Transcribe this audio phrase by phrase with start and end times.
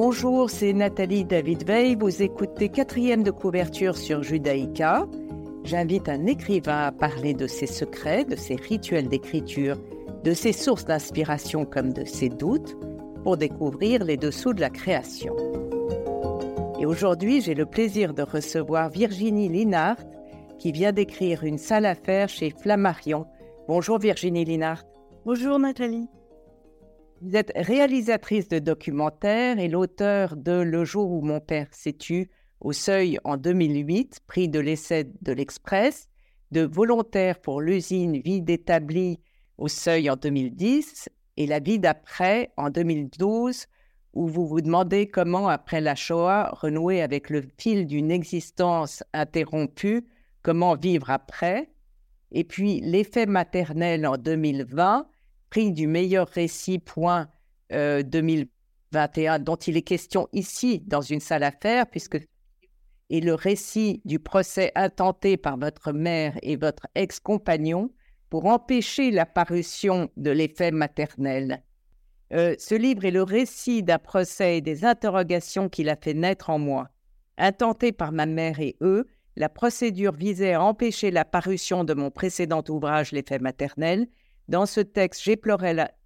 [0.00, 1.96] Bonjour, c'est Nathalie David Veil.
[1.96, 5.08] Vous écoutez quatrième de couverture sur Judaïka.
[5.64, 9.76] J'invite un écrivain à parler de ses secrets, de ses rituels d'écriture,
[10.22, 12.76] de ses sources d'inspiration comme de ses doutes,
[13.24, 15.34] pour découvrir les dessous de la création.
[16.78, 19.98] Et aujourd'hui, j'ai le plaisir de recevoir Virginie Linhart,
[20.60, 23.26] qui vient d'écrire une salle à faire chez Flammarion.
[23.66, 24.84] Bonjour Virginie Linhart.
[25.24, 26.06] Bonjour Nathalie.
[27.20, 32.30] Vous êtes réalisatrice de documentaires et l'auteur de Le jour où mon père s'est tu
[32.60, 36.08] au seuil en 2008, prix de l'essai de l'Express,
[36.52, 39.18] de volontaire pour l'usine Vie d'établi
[39.58, 43.66] au seuil en 2010 et La vie d'après en 2012,
[44.14, 50.06] où vous vous demandez comment, après la Shoah, renouer avec le fil d'une existence interrompue,
[50.42, 51.68] comment vivre après.
[52.30, 55.08] Et puis L'effet maternel en 2020,
[55.50, 57.28] prix du meilleur récit point
[57.70, 62.18] 2021, euh, dont il est question ici dans une salle à faire, puisque
[63.10, 67.90] et le récit du procès intenté par votre mère et votre ex-compagnon
[68.28, 71.62] pour empêcher la parution de l'effet maternel.
[72.34, 76.50] Euh, ce livre est le récit d'un procès et des interrogations qu'il a fait naître
[76.50, 76.88] en moi.
[77.38, 82.10] Intenté par ma mère et eux, la procédure visait à empêcher la parution de mon
[82.10, 84.08] précédent ouvrage L'effet maternel.
[84.48, 85.22] Dans ce texte,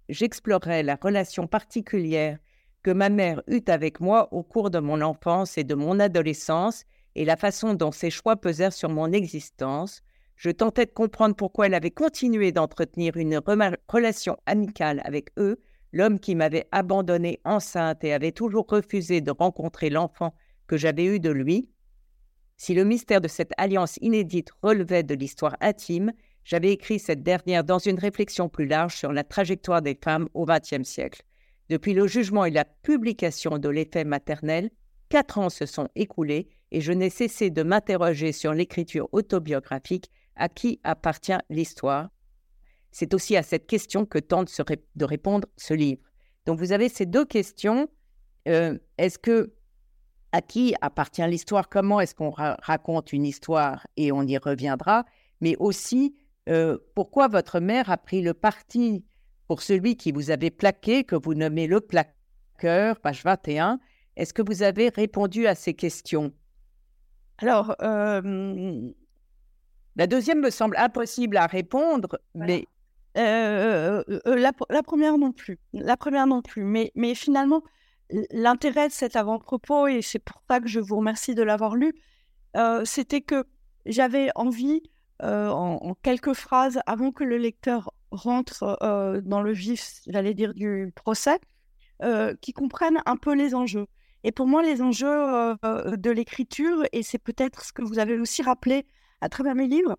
[0.09, 2.37] j'explorais la relation particulière
[2.83, 6.83] que ma mère eut avec moi au cours de mon enfance et de mon adolescence
[7.15, 10.01] et la façon dont ses choix pesèrent sur mon existence,
[10.35, 13.39] je tentais de comprendre pourquoi elle avait continué d'entretenir une
[13.87, 15.61] relation amicale avec eux,
[15.93, 20.33] l'homme qui m'avait abandonnée enceinte et avait toujours refusé de rencontrer l'enfant
[20.67, 21.69] que j'avais eu de lui.
[22.57, 26.11] Si le mystère de cette alliance inédite relevait de l'histoire intime,
[26.43, 30.45] j'avais écrit cette dernière dans une réflexion plus large sur la trajectoire des femmes au
[30.45, 31.23] XXe siècle.
[31.69, 34.69] Depuis le jugement et la publication de l'effet maternel,
[35.09, 40.49] quatre ans se sont écoulés et je n'ai cessé de m'interroger sur l'écriture autobiographique à
[40.49, 42.09] qui appartient l'histoire.
[42.91, 44.49] C'est aussi à cette question que tente
[44.95, 46.01] de répondre ce livre.
[46.45, 47.87] Donc vous avez ces deux questions.
[48.47, 49.53] Euh, est-ce que
[50.31, 51.69] à qui appartient l'histoire?
[51.69, 55.05] Comment est-ce qu'on raconte une histoire Et on y reviendra?
[55.41, 56.15] Mais aussi,
[56.49, 59.05] euh, pourquoi votre mère a pris le parti
[59.47, 63.79] pour celui qui vous avait plaqué, que vous nommez le plaqueur, page 21
[64.15, 66.33] Est-ce que vous avez répondu à ces questions?
[67.39, 68.91] Alors, euh,
[69.95, 72.67] la deuxième me semble impossible à répondre, mais
[73.17, 75.59] euh, euh, la, première non plus.
[75.73, 76.63] La première non plus.
[76.63, 77.63] Mais, mais finalement,
[78.31, 81.93] l'intérêt de cet avant-propos, et c'est pour ça que je vous remercie de l'avoir lu,
[82.85, 83.45] c'était que
[83.85, 84.83] j'avais envie,
[85.21, 88.77] en, quelques phrases, avant que le lecteur rentre
[89.23, 91.39] dans le vif, j'allais dire, du procès,
[92.41, 93.87] qu'il comprenne un peu les enjeux.
[94.23, 98.41] Et pour moi, les enjeux de l'écriture, et c'est peut-être ce que vous avez aussi
[98.41, 98.85] rappelé
[99.21, 99.97] à travers mes livres,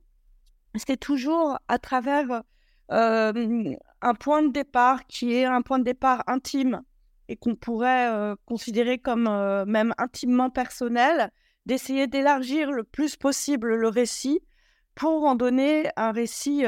[0.77, 2.43] c'était toujours à travers
[2.89, 6.83] un point de départ qui est un point de départ intime
[7.29, 9.25] et qu'on pourrait considérer comme
[9.67, 11.31] même intimement personnel,
[11.67, 14.41] d'essayer d'élargir le plus possible le récit
[14.95, 16.65] pour en donner un récit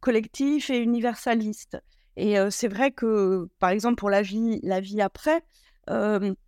[0.00, 1.78] collectif et universaliste.
[2.16, 5.42] Et c'est vrai que, par exemple, pour la vie, la vie après,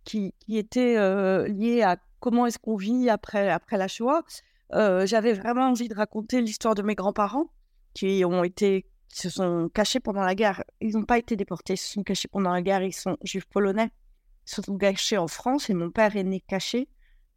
[0.03, 0.95] qui, était
[1.47, 4.23] lié à comment est-ce qu'on vit après, après la Shoah.
[4.71, 7.51] J'avais vraiment envie de raconter l'histoire de mes grands-parents
[7.93, 10.63] qui ont été se sont cachés pendant la guerre.
[10.81, 12.81] Ils n'ont pas été déportés, ils se sont cachés pendant la guerre.
[12.81, 13.91] Ils sont juifs polonais.
[14.47, 16.87] Ils se sont cachés en France et mon père est né caché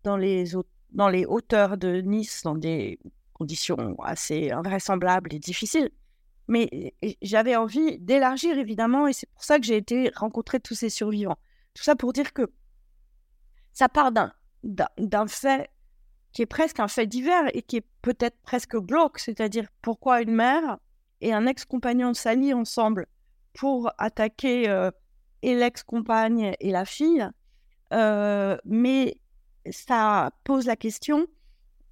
[0.03, 0.44] dans les,
[0.91, 2.98] dans les hauteurs de Nice, dans des
[3.38, 5.91] conditions assez invraisemblables et difficiles.
[6.48, 10.91] Mais j'avais envie d'élargir évidemment et c'est pour ça que j'ai été rencontrer tous ces
[10.91, 11.38] survivants.
[11.75, 12.50] Tout ça pour dire que
[13.72, 15.70] ça part d'un fait
[16.32, 20.34] qui est presque un fait divers et qui est peut-être presque glauque, c'est-à-dire pourquoi une
[20.34, 20.78] mère
[21.20, 23.06] et un ex-compagnon s'allient ensemble
[23.54, 24.91] pour attaquer euh,
[25.42, 27.26] et l'ex-compagne et la fille,
[27.93, 29.19] euh, mais
[29.70, 31.26] ça pose la question,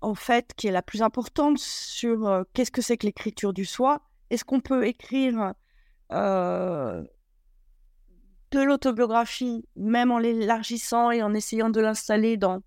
[0.04, 3.64] en fait, qui est la plus importante sur euh, qu'est-ce que c'est que l'écriture du
[3.64, 4.02] soi.
[4.30, 5.54] Est-ce qu'on peut écrire
[6.10, 7.02] de
[8.62, 12.60] l'autobiographie, même en l'élargissant et en essayant de l'installer dans,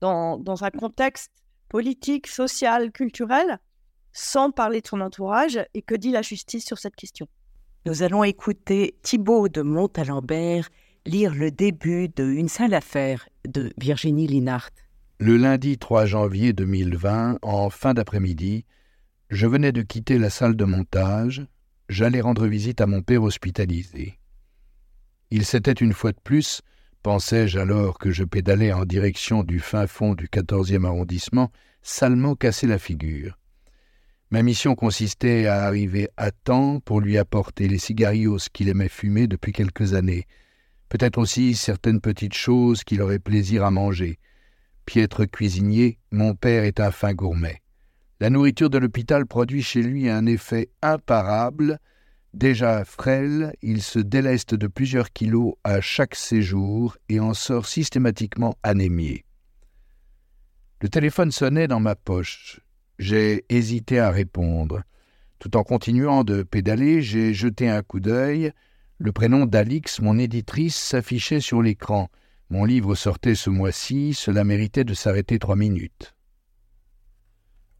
[0.00, 1.32] dans, un contexte
[1.68, 3.58] politique, social, culturel,
[4.12, 5.58] sans parler de son entourage.
[5.74, 7.26] Et que dit la justice sur cette question?
[7.86, 10.68] Nous allons écouter Thibault de Montalembert
[11.04, 14.70] lire le début de Une seule affaire de Virginie Linhart.
[15.18, 18.64] Le lundi 3 janvier 2020, en fin d'après-midi,
[19.30, 21.46] je venais de quitter la salle de montage.
[21.88, 24.18] J'allais rendre visite à mon père hospitalisé.
[25.30, 26.62] Il s'était une fois de plus
[27.02, 31.50] pensais-je alors que je pédalais en direction du fin fond du quatorzième arrondissement,
[31.82, 33.38] salement cassé la figure.
[34.30, 39.26] Ma mission consistait à arriver à temps pour lui apporter les cigarios qu'il aimait fumer
[39.26, 40.26] depuis quelques années,
[40.88, 44.18] peut-être aussi certaines petites choses qu'il aurait plaisir à manger.
[44.84, 47.62] Piètre cuisinier, mon père est un fin gourmet.
[48.20, 51.78] La nourriture de l'hôpital produit chez lui un effet imparable.
[52.34, 58.56] Déjà frêle, il se déleste de plusieurs kilos à chaque séjour et en sort systématiquement
[58.62, 59.24] anémié.
[60.80, 62.60] Le téléphone sonnait dans ma poche.
[62.98, 64.82] J'ai hésité à répondre.
[65.38, 68.52] Tout en continuant de pédaler, j'ai jeté un coup d'œil.
[68.98, 72.08] Le prénom d'Alix, mon éditrice, s'affichait sur l'écran.
[72.52, 76.14] Mon livre sortait ce mois-ci, cela méritait de s'arrêter trois minutes.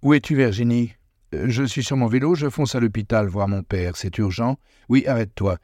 [0.01, 0.95] Où es-tu, Virginie?
[1.31, 3.99] Je suis sur mon vélo, je fonce à l'hôpital voir mon père.
[3.99, 4.57] C'est urgent
[4.89, 5.59] Oui, arrête-toi.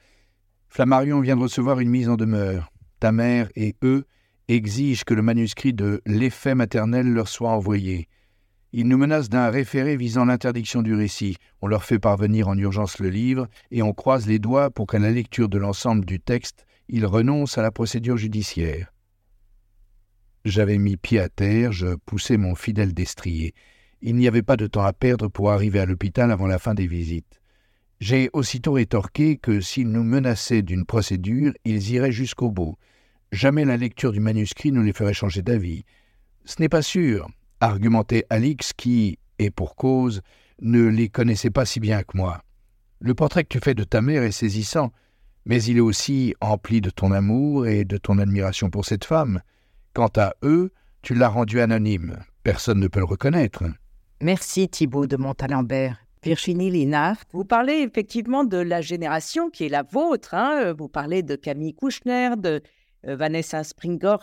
[0.68, 2.70] Flammarion vient de recevoir une mise en demeure.
[3.00, 4.04] Ta mère et eux
[4.48, 8.08] exigent que le manuscrit de L'effet maternel leur soit envoyé.
[8.74, 11.38] Ils nous menacent d'un référé visant l'interdiction du récit.
[11.62, 14.98] On leur fait parvenir en urgence le livre et on croise les doigts pour qu'à
[14.98, 18.92] la lecture de l'ensemble du texte, ils renoncent à la procédure judiciaire.
[20.48, 23.52] J'avais mis pied à terre, je poussais mon fidèle destrier.
[24.00, 26.72] Il n'y avait pas de temps à perdre pour arriver à l'hôpital avant la fin
[26.72, 27.42] des visites.
[28.00, 32.76] J'ai aussitôt rétorqué que s'ils nous menaçaient d'une procédure, ils iraient jusqu'au bout.
[33.30, 35.84] Jamais la lecture du manuscrit ne les ferait changer d'avis.
[36.46, 37.28] Ce n'est pas sûr,
[37.60, 40.22] argumentait Alix qui, et pour cause,
[40.62, 42.42] ne les connaissait pas si bien que moi.
[43.00, 44.92] Le portrait que tu fais de ta mère est saisissant,
[45.44, 49.42] mais il est aussi empli de ton amour et de ton admiration pour cette femme.
[49.98, 50.70] Quant à eux,
[51.02, 52.18] tu l'as rendu anonyme.
[52.44, 53.64] Personne ne peut le reconnaître.
[54.20, 55.98] Merci Thibault de Montalembert.
[56.22, 60.34] Virginie Linard, vous parlez effectivement de la génération qui est la vôtre.
[60.34, 60.72] Hein.
[60.78, 62.62] Vous parlez de Camille Kouchner, de
[63.08, 64.18] euh, Vanessa Springer.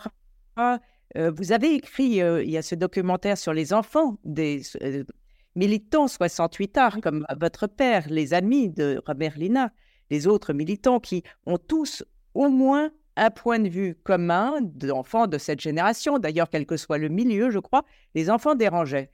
[0.58, 0.78] Euh,
[1.36, 4.62] vous avez écrit, euh, il y a ce documentaire sur les enfants des
[5.56, 9.70] militants 68 arts, comme votre père, les amis de Robert Lina,
[10.08, 12.02] les autres militants qui ont tous
[12.32, 16.18] au moins un point de vue commun d'enfants de cette génération.
[16.18, 17.84] D'ailleurs, quel que soit le milieu, je crois,
[18.14, 19.10] les enfants dérangeaient.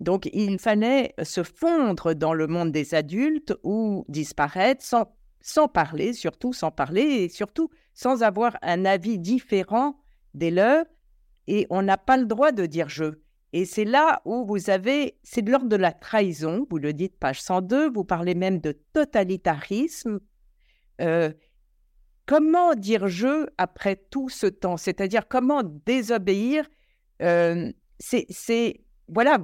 [0.00, 6.12] Donc, il fallait se fondre dans le monde des adultes ou disparaître sans, sans parler,
[6.12, 9.96] surtout sans parler, et surtout sans avoir un avis différent
[10.34, 10.86] des leurs,
[11.46, 13.14] et on n'a pas le droit de dire je.
[13.52, 17.18] Et c'est là où vous avez, c'est de l'ordre de la trahison, vous le dites,
[17.18, 20.20] page 102, vous parlez même de totalitarisme.
[21.00, 21.32] Euh,
[22.32, 24.78] comment dire je après tout ce temps?
[24.78, 26.66] C'est-à-dire comment désobéir
[27.20, 29.38] euh, C'est voilà,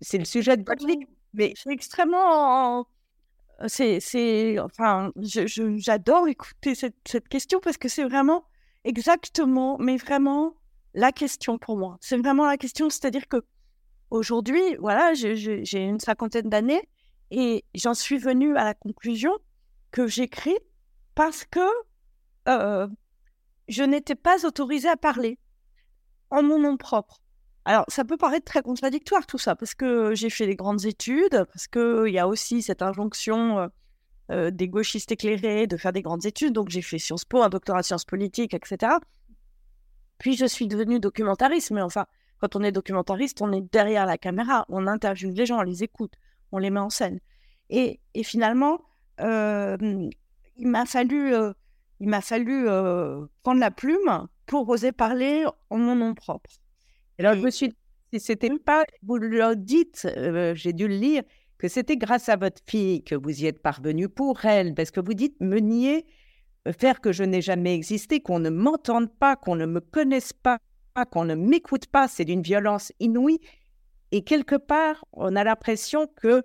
[0.00, 1.10] c'est le sujet de votre livre.
[1.34, 2.86] Mais c'est extrêmement
[3.66, 8.44] c'est, enfin, j'adore écouter cette, cette, question parce que c'est vraiment
[8.84, 10.54] exactement, mais vraiment
[10.94, 11.98] la question pour moi.
[12.00, 13.42] C'est vraiment la question, c'est-à-dire que
[14.10, 16.88] aujourd'hui, voilà, j'ai une cinquantaine d'années
[17.32, 19.32] et j'en suis venue à la conclusion
[19.90, 20.56] que j'écris
[21.16, 21.66] parce que
[22.48, 22.86] euh,
[23.68, 25.38] je n'étais pas autorisée à parler
[26.30, 27.20] en mon nom propre.
[27.64, 31.44] Alors, ça peut paraître très contradictoire tout ça, parce que j'ai fait des grandes études,
[31.52, 33.68] parce qu'il y a aussi cette injonction euh,
[34.30, 36.54] euh, des gauchistes éclairés de faire des grandes études.
[36.54, 38.92] Donc, j'ai fait Sciences Po, un doctorat de sciences politiques, etc.
[40.16, 41.70] Puis, je suis devenue documentariste.
[41.72, 42.06] Mais enfin,
[42.40, 45.82] quand on est documentariste, on est derrière la caméra, on interviewe les gens, on les
[45.84, 46.14] écoute,
[46.52, 47.20] on les met en scène.
[47.68, 48.80] Et, finalement,
[49.18, 50.08] il
[50.56, 51.34] m'a fallu,
[52.00, 52.64] il m'a fallu
[53.42, 56.50] prendre la plume pour oser parler en mon nom propre.
[57.18, 57.68] Alors, je me suis
[58.12, 61.22] dit, c'était pas, vous le dites, euh, j'ai dû le lire,
[61.58, 65.00] que c'était grâce à votre fille que vous y êtes parvenu pour elle, parce que
[65.00, 66.06] vous dites me nier,
[66.78, 70.58] faire que je n'ai jamais existé, qu'on ne m'entende pas, qu'on ne me connaisse pas,
[71.10, 73.40] qu'on ne m'écoute pas, c'est d'une violence inouïe.
[74.12, 76.42] Et quelque part, on a l'impression que,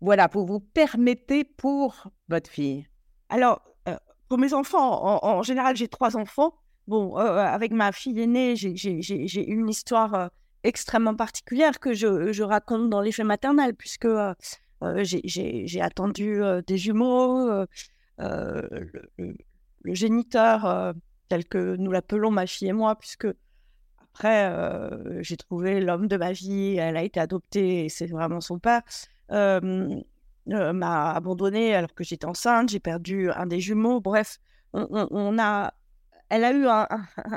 [0.00, 2.86] voilà, vous vous permettez pour votre fille.
[3.28, 3.62] Alors,
[4.30, 6.54] pour mes enfants, en général, j'ai trois enfants.
[6.86, 10.28] Bon, euh, euh, avec ma fille aînée, j'ai une histoire euh,
[10.62, 14.06] extrêmement particulière que je, raconte dans l'effet maternel, puisque
[15.02, 17.66] j'ai attendu des jumeaux,
[18.18, 19.34] le,
[19.86, 20.94] géniteur,
[21.28, 23.26] tel que nous l'appelons ma fille et moi, puisque
[24.14, 24.48] après,
[25.22, 28.82] j'ai trouvé l'homme de ma vie, elle a été adoptée c'est vraiment son père,
[30.46, 34.38] m'a abandonnée alors que j'étais enceinte, j'ai perdu un des jumeaux, bref,
[34.72, 35.72] on a
[36.30, 36.66] elle a eu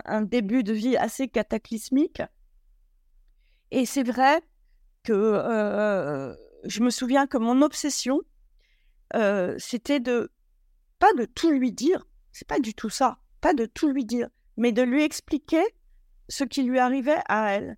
[0.05, 2.21] un, début de vie assez cataclysmique.
[3.71, 4.39] Et c'est vrai
[5.03, 6.33] que euh,
[6.63, 8.21] je me souviens que mon obsession,
[9.15, 10.31] euh, c'était de
[10.99, 14.29] pas de tout lui dire, c'est pas du tout ça, pas de tout lui dire,
[14.57, 15.63] mais de lui expliquer
[16.29, 17.77] ce qui lui arrivait à elle.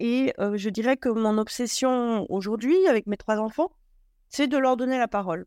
[0.00, 3.72] Et euh, je dirais que mon obsession aujourd'hui avec mes trois enfants,
[4.32, 5.46] c'est de leur donner la parole.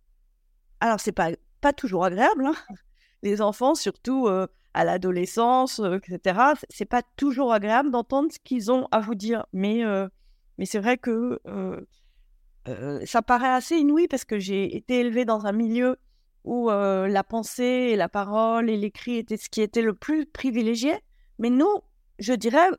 [0.80, 2.46] Alors, c'est pas, pas toujours agréable.
[2.46, 2.56] Hein.
[3.24, 6.40] Les enfants, surtout euh, à l'adolescence, euh, etc.,
[6.70, 9.46] c'est pas toujours agréable d'entendre ce qu'ils ont à vous dire.
[9.52, 9.84] Mais,
[10.58, 11.40] mais c'est vrai que
[13.06, 15.98] ça paraît assez inouï parce que j'ai été élevée dans un milieu
[16.44, 20.94] où la pensée et la parole et l'écrit étaient ce qui était le plus privilégié.
[21.40, 21.82] Mais nous,
[22.20, 22.70] je dirais,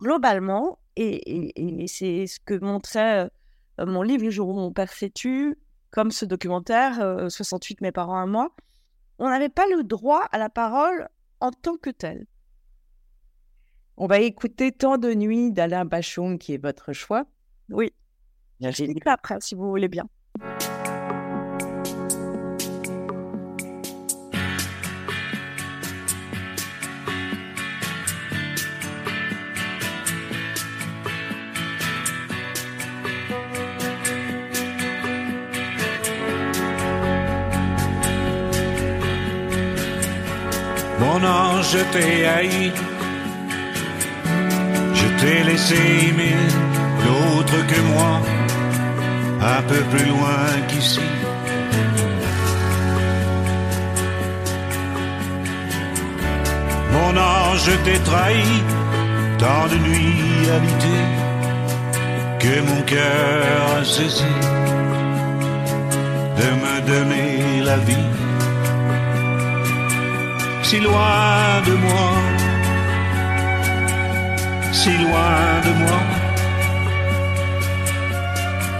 [0.00, 3.30] globalement, et, c'est ce que montrait
[3.78, 5.54] mon livre Le jour où mon père s'est tué,
[5.90, 8.54] comme ce documentaire, 68 mes parents à moi,
[9.18, 11.08] on n'avait pas le droit à la parole
[11.40, 12.26] en tant que tel.
[13.96, 17.26] On va écouter Tant de nuits d'Alain Bachon, qui est votre choix.
[17.70, 17.92] Oui.
[18.60, 20.08] J'ai dit après, si vous voulez bien.
[41.14, 42.72] Mon ange, je t'ai haï.
[44.98, 45.76] Je t'ai laissé
[46.08, 46.34] aimer
[47.04, 48.14] l'autre que moi,
[49.56, 51.08] un peu plus loin qu'ici.
[56.94, 58.50] Mon ange, je t'ai trahi,
[59.38, 61.10] tant de nuits habitées,
[62.40, 64.34] que mon cœur a cessé
[66.40, 68.23] de me donner la vie
[70.64, 72.10] si loin de moi,
[74.72, 76.00] si loin de moi,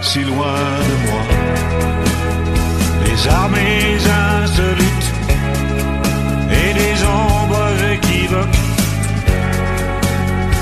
[0.01, 1.23] si loin de moi.
[3.05, 3.97] Les armées
[4.41, 5.09] insolites
[6.59, 8.61] et des ombres équivoques,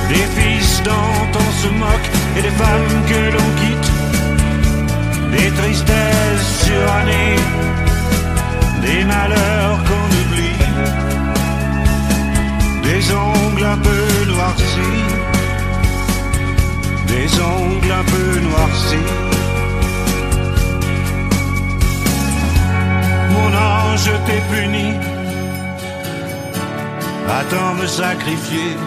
[0.10, 3.92] des fils dont on se moque et des femmes que l'on quitte,
[5.36, 7.40] des tristesses surannées,
[8.82, 10.13] des malheurs qu'on
[13.04, 15.04] des ongles un peu noircis,
[17.08, 19.10] des ongles un peu noircis.
[23.32, 24.94] Mon ange, t'es puni,
[27.40, 28.78] attends me sacrifier,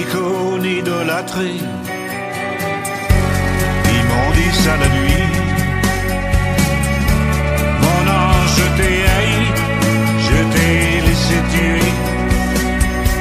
[0.00, 1.60] icône idolâtrée,
[3.98, 5.28] immondice à la nuit.
[7.82, 9.51] Mon ange, t'es haï,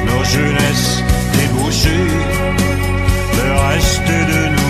[0.05, 1.03] nos jeunesses
[1.33, 2.07] débouchées,
[3.37, 4.60] le reste de nos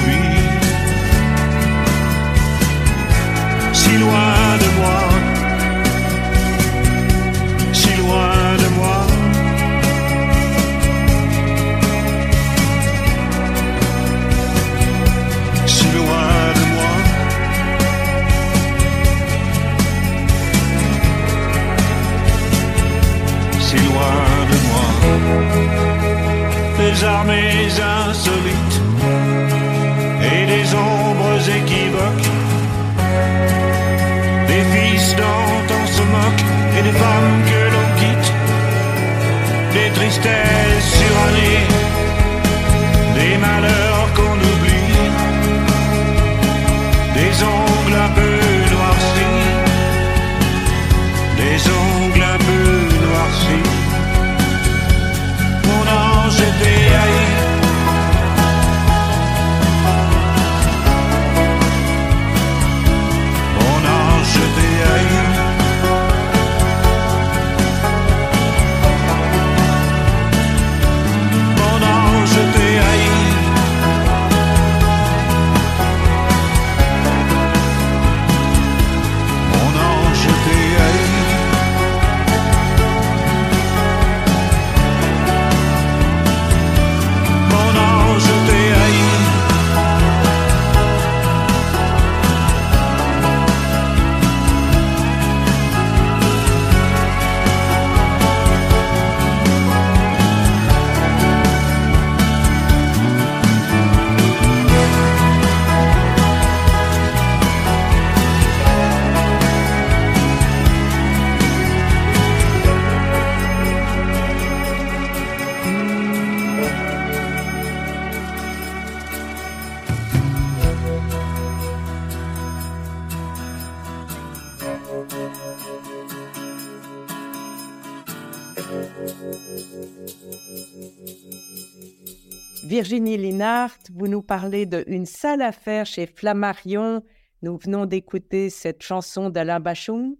[132.71, 137.03] Virginie Linhart, vous nous parlez de Une sale affaire chez Flammarion.
[137.41, 140.15] Nous venons d'écouter cette chanson d'Alain Bachung.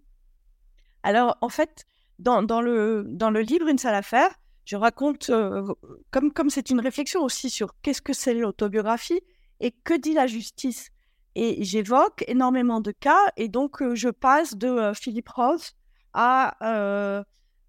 [1.01, 1.85] Alors, en fait,
[2.19, 5.65] dans, le, dans le livre Une sale affaire, je raconte, euh,
[6.11, 9.21] comme comme c'est une réflexion aussi sur qu'est-ce que c'est l'autobiographie
[9.61, 10.89] et que dit la justice.
[11.35, 15.71] Et j'évoque énormément de cas, et donc euh, je passe de euh, Philippe Roth
[16.11, 17.23] à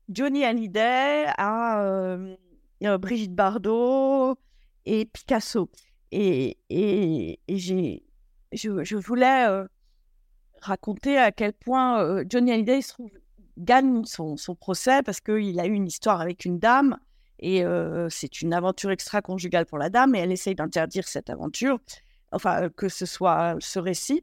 [0.09, 1.87] Johnny Hallyday, à
[2.99, 4.37] Brigitte Bardot
[4.87, 5.71] et Picasso.
[6.11, 8.05] Et, et, j'ai,
[8.53, 9.47] je, voulais
[10.61, 12.81] raconter à quel point Johnny Hallyday
[13.59, 16.99] gagne son, procès parce qu'il a eu une histoire avec une dame
[17.39, 17.65] et
[18.11, 21.81] c'est une aventure extra-conjugale pour la dame et elle essaye d'interdire cette aventure,
[22.31, 24.21] enfin que ce soit ce récit.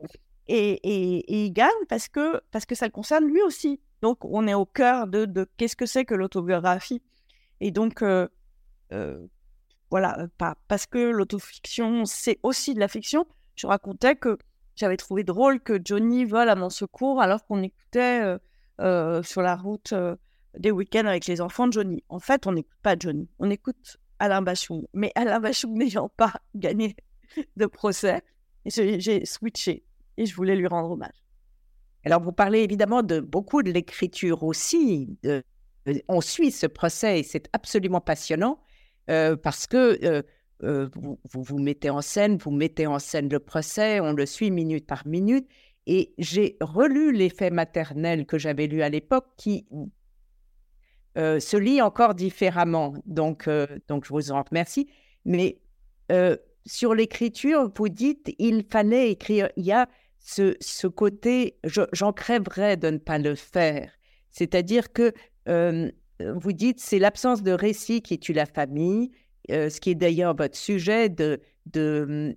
[0.48, 3.80] Et, il gagne parce que, parce que ça le concerne lui aussi.
[4.02, 7.02] Donc on est au cœur de, de qu'est-ce que c'est que l'autobiographie.
[7.62, 8.04] Et donc,
[9.92, 10.28] voilà,
[10.68, 14.38] parce que l'autofiction, c'est aussi de la fiction, je racontais que
[14.76, 18.38] j'avais trouvé drôle que Johnny vole à mon secours alors qu'on écoutait
[18.78, 19.94] sur la route
[20.58, 22.04] des week-ends avec les enfants de Johnny.
[22.10, 24.86] En fait, on n'écoute pas Johnny, on écoute Alain Bachung.
[24.94, 26.96] Mais Alain Bachung n'ayant pas gagné
[27.56, 28.22] de procès,
[28.66, 29.84] j'ai switché
[30.18, 31.24] et je voulais lui rendre hommage.
[32.06, 35.18] Alors, vous parlez évidemment de beaucoup de l'écriture aussi.
[36.08, 38.60] on suit ce procès et c'est absolument passionnant
[39.10, 40.24] euh, parce que
[40.62, 44.52] vous, vous, vous mettez en scène, vous mettez en scène le procès, on le suit
[44.52, 45.48] minute par minute.
[45.92, 49.66] Et j'ai relu l'effet maternel que j'avais lu à l'époque qui
[51.18, 52.94] euh, se lit encore différemment.
[53.06, 54.88] Donc, euh, donc, je vous en remercie.
[55.26, 55.60] Mais
[56.12, 59.50] euh, sur l'écriture, vous dites il fallait écrire.
[59.58, 59.90] Il y a
[60.20, 63.92] ce côté, j'en crèverais de ne pas le faire.
[64.30, 65.12] C'est-à-dire que
[66.36, 69.12] vous dites c'est l'absence de récit qui tue la famille,
[69.50, 72.36] ce qui est d'ailleurs votre sujet de, de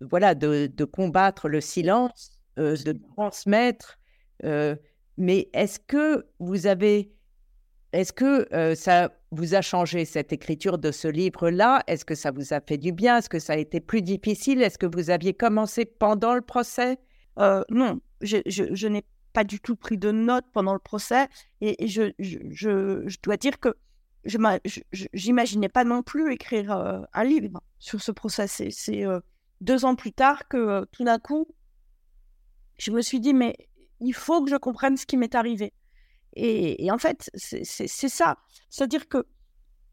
[0.00, 3.98] voilà de, de combattre le silence euh, de transmettre.
[4.44, 4.76] Euh,
[5.16, 7.10] mais est-ce que vous avez,
[7.94, 11.82] est-ce que euh, ça vous a changé cette écriture de ce livre-là?
[11.86, 13.16] Est-ce que ça vous a fait du bien?
[13.16, 14.60] Est-ce que ça a été plus difficile?
[14.60, 16.98] Est-ce que vous aviez commencé pendant le procès?
[17.38, 21.28] Non, je, je, n'ai pas du tout pris de notes pendant le procès
[21.60, 23.74] et, je, je, dois dire que
[24.24, 24.38] je
[25.26, 26.70] n'imaginais pas non plus écrire
[27.12, 28.46] un livre sur ce procès.
[28.46, 29.04] C'est
[29.60, 31.48] deux ans plus tard que tout d'un coup,
[32.78, 33.56] je me suis dit, mais
[34.00, 35.72] il faut que je comprenne ce qui m'est arrivé.
[36.34, 38.38] Et, en fait, c'est ça.
[38.70, 39.26] C'est-à-dire que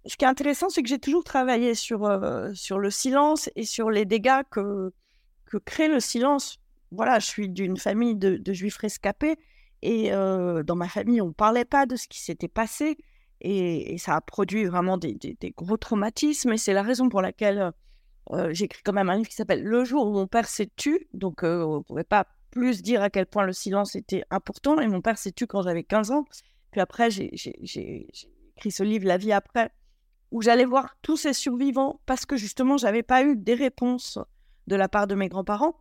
[0.05, 3.65] ce qui est intéressant, c'est que j'ai toujours travaillé sur, euh, sur le silence et
[3.65, 4.93] sur les dégâts que,
[5.45, 6.58] que crée le silence.
[6.91, 9.37] Voilà, je suis d'une famille de, juifs rescapés
[9.81, 12.97] et dans ma famille, on ne parlait pas de ce qui s'était passé
[13.41, 15.17] et, ça a produit vraiment des,
[15.55, 17.71] gros traumatismes et c'est la raison pour laquelle
[18.31, 21.07] euh, j'écris quand même un livre qui s'appelle Le jour où mon père s'est tu.
[21.13, 24.79] Donc, on ne pouvait pas plus dire à quel point le silence était important.
[24.79, 26.25] Et mon père s'est tué quand j'avais 15 ans.
[26.71, 27.31] Puis après, j'ai
[28.55, 29.71] écrit ce livre, La vie après,
[30.31, 34.19] où j'allais voir tous ces survivants parce que justement, j'avais pas eu des réponses
[34.67, 35.75] de la part de mes grands-parents.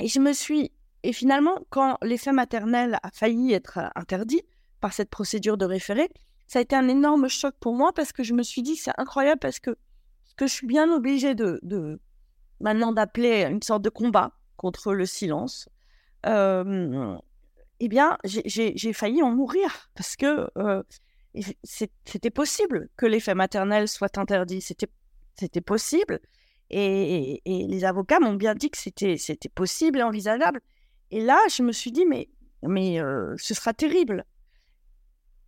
[0.00, 0.72] Et je me suis.
[1.02, 4.42] Et finalement, quand l'effet maternel a failli être interdit
[4.80, 6.08] par cette procédure de référé,
[6.46, 8.92] ça a été un énorme choc pour moi parce que je me suis dit c'est
[8.98, 9.76] incroyable parce que
[10.24, 12.00] ce que je suis bien obligée de, de
[12.60, 15.68] maintenant d'appeler une sorte de combat contre le silence,
[17.78, 20.48] eh bien, j'ai failli en mourir parce que
[21.62, 24.60] c'était possible que l'effet maternel soit interdit.
[24.60, 26.20] C'était possible.
[26.70, 30.60] Et, les avocats m'ont bien dit que c'était possible et envisageable.
[31.10, 32.28] Et là, je me suis dit, mais,
[32.62, 32.98] mais
[33.36, 34.24] ce sera terrible.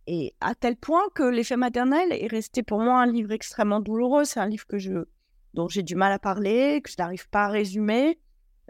[0.07, 4.25] Et à tel point que l'effet maternel est resté pour moi un livre extrêmement douloureux.
[4.25, 5.05] C'est un livre que je,
[5.53, 8.17] dont j'ai du mal à parler, que je n'arrive pas à résumer.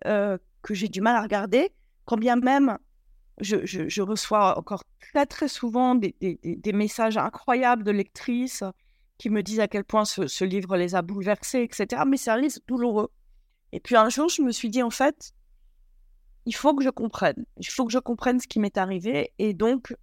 [0.06, 1.72] Euh, que j'ai du mal à regarder,
[2.06, 2.78] quand bien même
[3.40, 6.14] je, reçois encore très très souvent des,
[6.74, 8.64] messages incroyables de lectrices
[9.20, 12.04] qui me disent à quel point ce, livre les a bouleversées, etc.
[12.08, 13.12] Mais c'est un livre douloureux.
[13.74, 15.34] Et puis un jour, je me suis dit, en fait,
[16.46, 17.46] il faut que je comprenne.
[17.58, 19.34] Il faut que je comprenne ce qui m'est arrivé.
[19.38, 19.94] Et donc,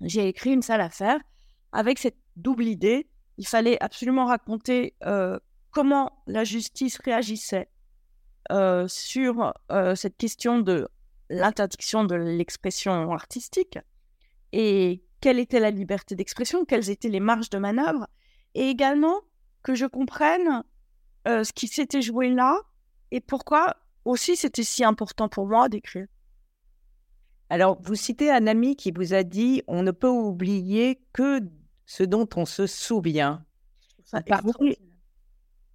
[0.00, 1.18] j'ai écrit une sale affaire
[1.70, 3.08] avec cette double idée.
[3.38, 5.38] Il fallait absolument raconter euh,
[5.70, 7.68] comment la justice réagissait
[8.50, 10.88] euh, sur euh, cette question de
[11.30, 13.78] l'interdiction de l'expression artistique
[14.50, 18.06] et quelle était la liberté d'expression, quelles étaient les marges de manœuvre,
[18.54, 19.20] et également
[19.62, 20.64] que je comprenne
[21.28, 22.58] euh, ce qui s'était joué là
[23.10, 26.06] et pourquoi aussi c'était si important pour moi d'écrire.
[27.48, 31.40] Alors, vous citez un ami qui vous a dit on ne peut oublier que
[31.84, 33.44] ce dont on se souvient.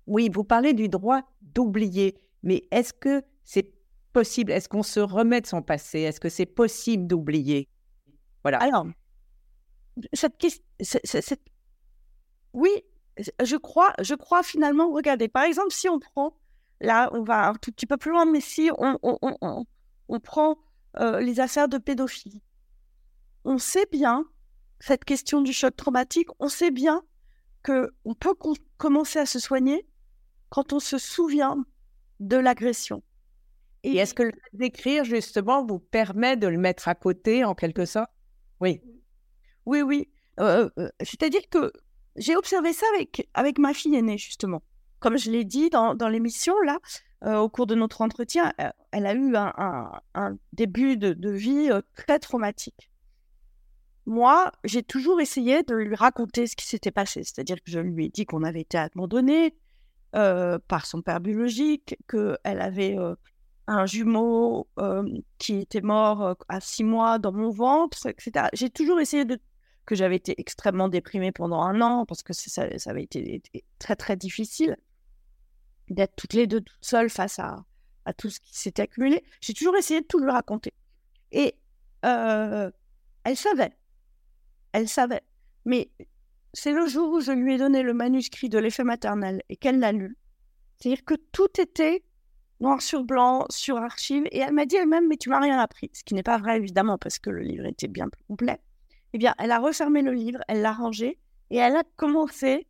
[0.07, 3.73] oui, vous parlez du droit d'oublier, mais est-ce que c'est
[4.13, 4.51] possible?
[4.51, 5.99] Est-ce qu'on se remet de son passé?
[5.99, 7.69] Est-ce que c'est possible d'oublier?
[8.43, 8.59] Voilà.
[8.59, 8.87] Alors,
[10.13, 10.63] cette question,
[12.57, 12.71] oui,
[13.43, 16.35] je crois, je crois finalement, regardez, par exemple, si on prend,
[16.81, 20.57] là, on va un tout petit peu plus loin, mais si on, on, prend
[20.97, 22.41] euh, les affaires de pédophilie,
[23.45, 24.25] on sait bien,
[24.79, 27.03] cette question du choc traumatique, on sait bien
[27.63, 28.33] qu'on peut
[28.77, 29.87] commencer à se soigner
[30.49, 31.63] quand on se souvient
[32.19, 33.03] de l'agression.
[33.83, 37.53] Et est-ce que le fait d'écrire, justement, vous permet de le mettre à côté, en
[37.53, 38.09] quelque sorte?
[38.61, 38.81] Oui.
[39.67, 40.09] Oui, oui.
[40.39, 41.71] Euh, euh, c'est-à-dire que
[42.17, 44.63] j'ai observé ça avec, avec ma fille aînée, justement.
[44.99, 46.79] Comme je l'ai dit dans, dans l'émission, là,
[47.23, 48.53] euh, au cours de notre entretien,
[48.91, 52.89] elle a eu un, début de, vie très traumatique.
[54.05, 57.23] Moi, j'ai toujours essayé de lui raconter ce qui s'était passé.
[57.23, 59.55] C'est-à-dire que je lui ai dit qu'on avait été abandonné
[60.11, 62.97] par son père biologique, qu'elle avait
[63.67, 64.67] un jumeau
[65.39, 68.47] qui était mort à six mois dans mon ventre, etc.
[68.53, 69.39] J'ai toujours essayé de
[69.87, 73.41] que j'avais été extrêmement déprimée pendant un an parce que ça, avait été,
[73.79, 74.77] très très difficile
[75.89, 77.65] d'être toutes les deux toutes seules face à,
[78.05, 79.23] à tout ce qui s'était accumulé.
[79.41, 80.73] J'ai toujours essayé de tout lui raconter.
[81.31, 81.55] Et
[82.05, 82.69] euh,
[83.23, 83.71] elle savait.
[84.73, 85.21] Elle savait.
[85.65, 85.89] Mais
[86.53, 89.79] c'est le jour où je lui ai donné le manuscrit de l'effet maternel et qu'elle
[89.79, 90.17] l'a lu.
[90.77, 92.03] C'est-à-dire que tout était
[92.59, 94.25] noir sur blanc, sur archive.
[94.31, 95.89] Et elle m'a dit elle-même, mais tu m'as rien appris.
[95.93, 98.59] Ce qui n'est pas vrai, évidemment, parce que le livre était bien plus complet
[99.13, 102.67] eh bien, elle a refermé le livre, elle l'a rangé et elle a commencé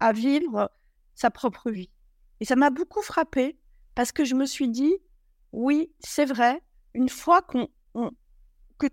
[0.00, 0.70] à vivre
[1.14, 1.90] sa propre vie.
[2.40, 3.58] Et ça m'a beaucoup frappé
[3.94, 4.94] parce que je me suis dit,
[5.52, 6.62] oui, c'est vrai,
[6.94, 7.68] une fois qu'on
[8.78, 8.86] que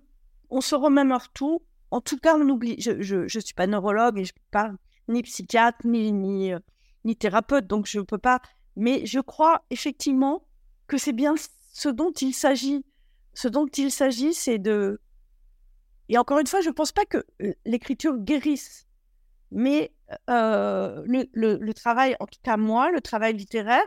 [0.50, 2.76] on se remémore tout, en tout cas, on oublie.
[2.80, 4.72] Je ne suis pas neurologue et je ne pas
[5.08, 6.60] ni psychiatre, ni, ni, euh,
[7.06, 8.42] ni thérapeute, donc je ne peux pas.
[8.76, 10.46] Mais je crois effectivement
[10.88, 11.36] que c'est bien
[11.74, 12.86] ce dont il s'agit.
[13.34, 15.00] Ce dont il s'agit, c'est de
[16.10, 17.24] et encore une fois, je ne pense pas que
[17.66, 18.88] l'écriture guérisse,
[19.52, 19.92] mais
[20.30, 23.86] euh, le, travail, en tout cas moi, le travail littéraire,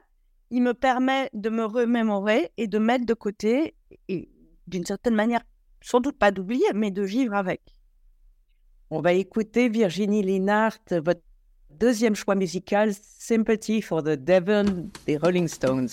[0.50, 3.74] il me permet de me remémorer et de mettre de côté,
[4.08, 4.28] et
[4.68, 5.42] d'une certaine manière,
[5.80, 7.60] sans doute pas d'oublier, mais de vivre avec.
[8.90, 11.22] On va écouter Virginie Linhart, votre
[11.70, 15.88] deuxième choix musical, Sympathy for the Devon des Rolling Stones.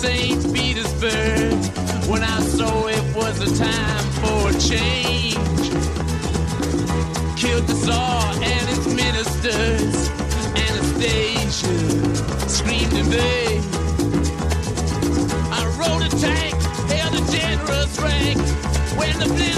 [0.00, 0.54] St.
[0.54, 1.52] Petersburg
[2.08, 5.36] when I saw it was a time for a change.
[7.38, 10.08] Killed the Tsar and his ministers.
[10.56, 13.60] Anastasia screamed in vain.
[15.52, 16.54] I rode a tank,
[16.88, 18.38] held a generous rank
[18.96, 19.49] when the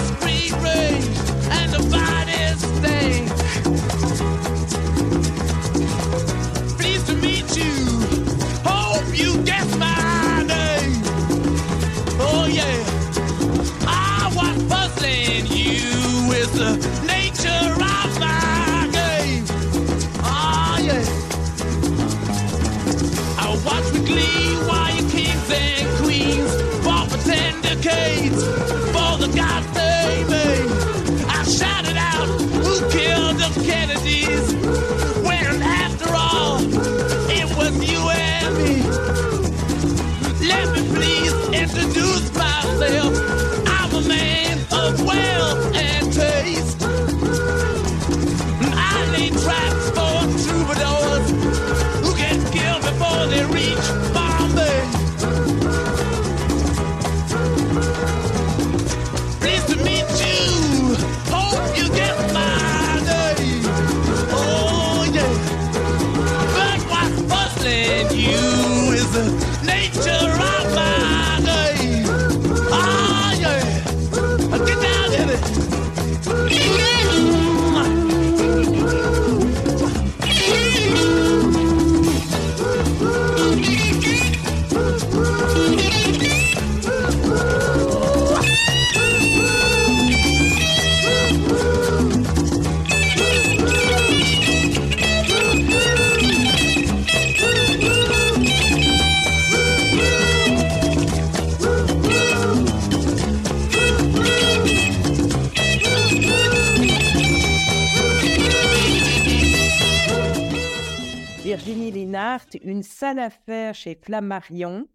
[112.61, 114.89] Une sale affaire chez Flammarion.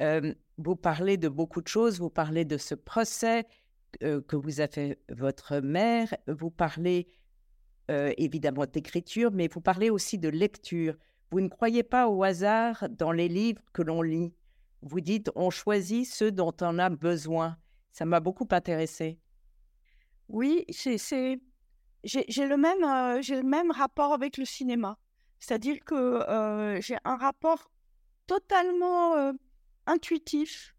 [0.00, 3.46] Euh, vous parlez de beaucoup de choses, vous parlez de ce procès
[4.02, 7.08] euh, que vous a fait votre mère, vous parlez
[7.90, 10.96] euh, évidemment d'écriture, mais vous parlez aussi de lecture.
[11.30, 14.34] Vous ne croyez pas au hasard dans les livres que l'on lit.
[14.82, 17.56] Vous dites on choisit ceux dont on a besoin.
[17.92, 19.18] Ça m'a beaucoup intéressé.
[20.28, 21.40] Oui, c'est.
[22.04, 24.98] J'ai, le même, j'ai le même rapport avec le cinéma.
[25.38, 27.70] C'est-à-dire que euh, j'ai un rapport
[28.26, 29.32] totalement euh,
[29.86, 30.74] intuitif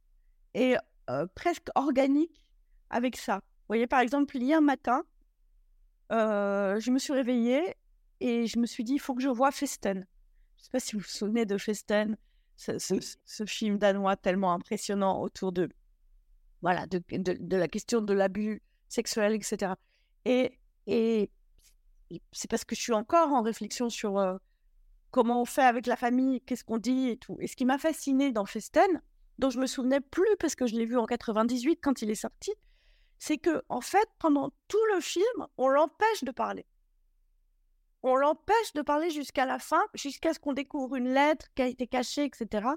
[0.53, 0.75] et
[1.09, 2.43] euh, presque organique
[2.89, 3.35] avec ça.
[3.37, 5.03] Vous voyez, par exemple, hier matin,
[6.09, 7.75] je me suis réveillée
[8.19, 10.05] et je me suis dit, il faut que je voie Festen.
[10.55, 12.17] Je ne sais pas si vous vous souvenez de Festen,
[12.55, 15.69] ce, ce- ce film danois tellement impressionnant autour de,
[16.61, 19.73] voilà, de, de- de la question de l'abus sexuel, etc.
[20.25, 21.29] Et, et
[22.09, 24.37] et c'est parce que je suis encore en réflexion sur euh,
[25.11, 27.37] comment on fait avec la famille, qu'est-ce qu'on dit et tout.
[27.39, 29.01] Et ce qui m'a fasciné dans Festen,
[29.39, 32.15] dont je me souvenais plus parce que je l'ai vu en 98 quand il est
[32.15, 32.51] sorti,
[33.19, 36.65] c'est que en fait, pendant tout le film, on l'empêche de parler.
[38.03, 41.67] On l'empêche de parler jusqu'à la fin, jusqu'à ce qu'on découvre une lettre qui a
[41.67, 42.67] été cachée, etc.,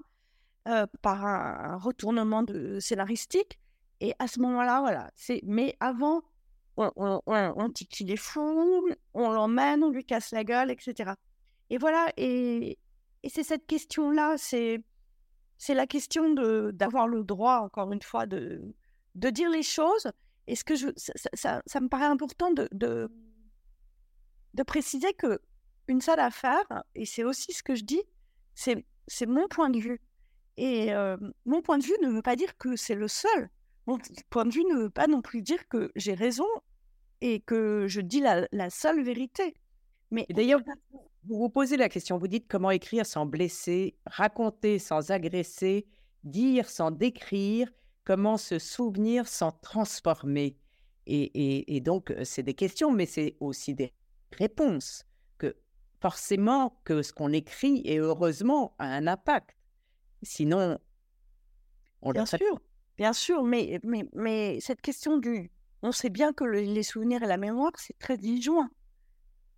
[0.69, 3.59] euh, par un, retournement de scénaristique.
[4.01, 5.11] Et à ce moment-là, voilà.
[5.15, 6.23] C'est mais avant,
[6.77, 11.13] on dit qu'il est fou, on l'emmène, on lui casse la gueule, etc.
[11.71, 12.13] Et voilà.
[12.17, 12.79] Et,
[13.29, 14.83] c'est cette question-là, c'est
[15.69, 18.75] la question de d'avoir le droit, encore une fois, de
[19.15, 20.11] de dire les choses.
[20.47, 23.09] Et ce que je, ça, ça- me paraît important de, de
[24.55, 25.41] de préciser que
[25.89, 28.03] une seule affaire, et c'est aussi ce que je dis,
[28.55, 30.01] c'est c'est mon point de vue.
[30.57, 33.51] Et euh, mon point de vue ne veut pas dire que c'est le seul.
[33.87, 33.99] Mon
[34.31, 36.47] point de vue ne veut pas non plus dire que j'ai raison
[37.21, 39.55] et que je dis la, la seule vérité.
[40.11, 40.61] Mais d'ailleurs,
[41.25, 45.87] vous vous posez la question, vous dites comment écrire sans blesser, raconter sans agresser,
[46.25, 47.71] dire sans décrire,
[48.05, 50.57] comment se souvenir sans transformer.
[51.07, 53.93] Et, et- et donc, euh, c'est des questions, mais c'est aussi des
[54.33, 55.05] réponses.
[55.39, 55.55] Que
[56.01, 59.57] forcément, que ce qu'on écrit, et heureusement, a un impact.
[60.23, 60.79] Sinon,
[62.03, 62.61] on Bien sûr,
[62.97, 65.51] bien sûr, mais, mais, mais cette question du...
[65.83, 68.71] On sait bien que le- les souvenirs et la mémoire, c'est très disjoint.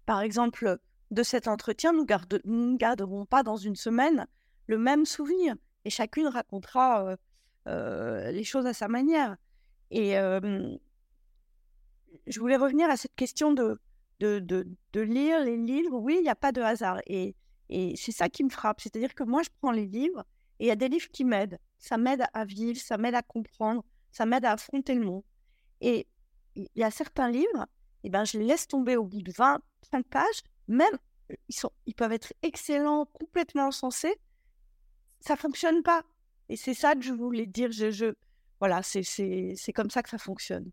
[0.06, 0.78] Par exemple,
[1.10, 4.26] de cet entretien, nous ne garderons pas dans une semaine
[4.66, 7.16] le même souvenir et chacune racontera euh,
[7.68, 9.36] euh, les choses à sa manière.
[9.90, 10.14] Et
[12.26, 13.78] je voulais revenir à cette question de,
[14.20, 15.98] de, de, de lire les livres.
[15.98, 17.00] Oui, il n'y a pas de hasard.
[17.06, 17.34] Et,
[17.68, 18.80] et c'est ça qui me frappe.
[18.80, 20.24] C'est-à-dire que moi, je prends les livres
[20.58, 21.58] et il y a des livres qui m'aident.
[21.78, 25.24] Ça m'aide à vivre, ça m'aide à comprendre, ça m'aide à affronter le monde.
[25.80, 26.06] Et
[26.54, 27.66] il y a certains livres,
[28.04, 29.60] eh ben, je les laisse tomber au bout de 20,
[29.90, 30.42] 30 pages.
[30.68, 30.98] Même,
[31.48, 34.14] ils, sont, ils peuvent être excellents, complètement sensés.
[35.20, 36.02] Ça fonctionne pas.
[36.48, 37.70] Et c'est ça que je voulais dire.
[37.72, 38.14] Je, je,
[38.60, 40.70] voilà, c'est comme ça que ça fonctionne.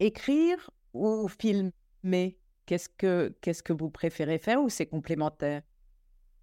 [0.00, 2.38] écrire ou filmer.
[2.66, 5.62] Qu'est-ce que, qu'est-ce que vous préférez faire ou c'est complémentaire?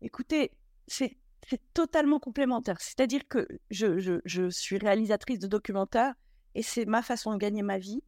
[0.01, 0.51] Écoutez,
[0.88, 1.17] c'est
[1.49, 2.79] c'est totalement complémentaire.
[2.79, 6.13] C'est-à-dire que je, je, je suis réalisatrice de documentaires
[6.56, 8.01] et c'est ma façon de gagner ma vie.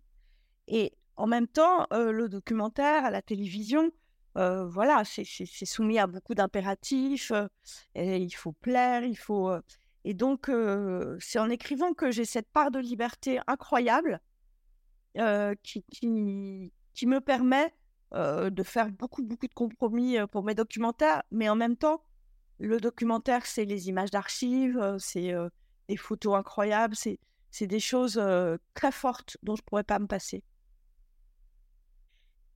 [0.67, 3.91] Et en même temps, euh, le documentaire à la télévision,
[4.37, 5.25] euh, voilà, c'est
[5.65, 7.31] soumis à beaucoup d'impératifs.
[7.31, 7.47] euh,
[7.95, 9.51] il faut plaire, il faut.
[10.03, 10.51] et donc,
[11.19, 14.19] c'est en écrivant que j'ai cette part de liberté incroyable
[15.63, 16.71] qui,
[17.05, 17.73] me permet
[18.11, 22.03] de faire beaucoup, beaucoup de compromis pour mes documentaires, mais en même temps,
[22.59, 25.33] le documentaire, c'est les images d'archives, c'est
[25.87, 28.21] des photos incroyables, c'est des choses
[28.73, 30.43] très fortes dont je ne pourrais pas me passer.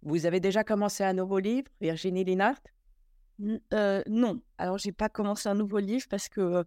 [0.01, 2.61] Vous avez déjà commencé un nouveau livre, Virginie Linhart
[3.73, 4.41] euh, non.
[4.57, 6.63] Alors, j'ai pas commencé un nouveau livre parce que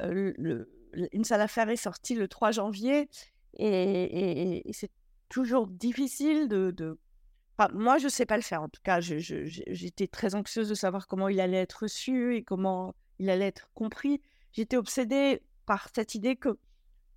[0.00, 0.64] euh,
[1.12, 3.08] Une salle à faire est sortie le 3 janvier
[3.58, 4.90] et, c'est
[5.28, 6.98] toujours difficile de.
[7.72, 8.62] moi, je sais pas le faire.
[8.62, 12.94] En tout cas, j'étais très anxieuse de savoir comment il allait être reçu et comment
[13.18, 14.20] il allait être compris.
[14.52, 16.58] J'étais obsédée par cette idée que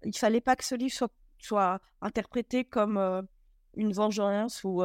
[0.03, 3.21] il fallait pas que ce livre soit, interprété comme euh,
[3.75, 4.81] une vengeance ou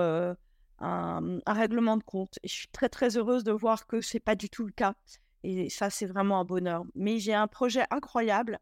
[0.78, 2.38] un, règlement de compte.
[2.44, 4.94] Je suis très très heureuse de voir que c'est pas du tout le cas.
[5.42, 6.84] Et ça, c'est vraiment un bonheur.
[6.94, 8.58] Mais j'ai un projet incroyable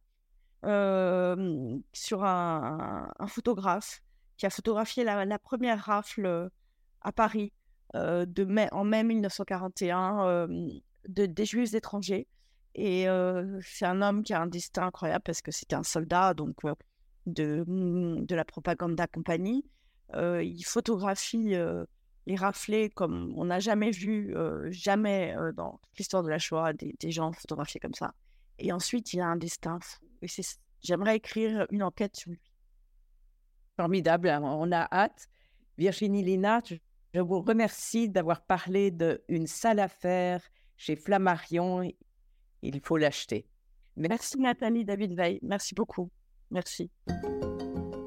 [0.64, 4.02] euh, sur un, photographe
[4.36, 6.50] qui a photographié la, première rafle
[7.00, 7.52] à Paris
[7.94, 10.68] euh, de mai, en mai 1941 euh,
[11.08, 12.26] de, des Juifs étrangers.
[12.74, 13.06] Et
[13.62, 16.56] c'est un homme qui a un destin incroyable parce que c'était un soldat donc
[17.26, 19.66] de, de la propaganda compagnie.
[20.14, 21.54] Il photographie
[22.26, 26.72] les raflés comme on n'a jamais vu, euh, jamais euh, dans l'histoire de la Shoah,
[26.72, 28.14] des, des gens photographiés comme ça.
[28.58, 30.04] Et ensuite, il a un destin fou.
[30.22, 30.28] Et
[30.82, 32.40] j'aimerais écrire une enquête sur lui.
[33.76, 35.26] Formidable, hein, on a hâte.
[35.78, 36.62] Virginie Linhart,
[37.14, 40.42] je- vous remercie d'avoir parlé de une salle à faire
[40.76, 41.90] chez Flammarion.
[42.62, 43.46] Il faut l'acheter.
[43.96, 45.38] Merci Nathalie David Veil.
[45.42, 46.10] Merci beaucoup.
[46.50, 46.90] Merci.